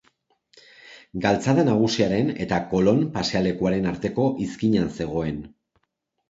Galtzada 1.25 1.65
Nagusiaren 1.67 2.31
eta 2.45 2.59
Kolon 2.71 3.03
pasealekuaren 3.19 3.87
arteko 3.93 4.27
izkinan 4.47 4.91
zegoen. 4.99 5.39